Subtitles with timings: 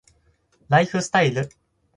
[0.67, 1.47] ライフスタイル